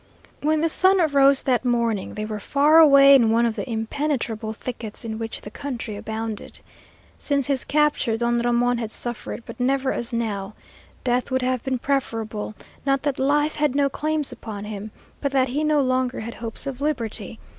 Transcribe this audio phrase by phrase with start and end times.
[0.41, 4.51] When the sun arose that morning, they were far away in one of the impenetrable
[4.51, 6.59] thickets in which the country abounded.
[7.19, 10.55] Since his capture Don Ramon had suffered, but never as now.
[11.03, 14.89] Death would have been preferable, not that life had no claims upon him,
[15.21, 17.39] but that he no longer had hopes of liberty.